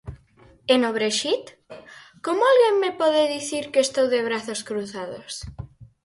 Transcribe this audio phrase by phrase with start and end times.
[0.73, 1.43] E no Brexit,
[2.25, 5.33] ¿como alguén me pode dicir que estou de brazos cruzados?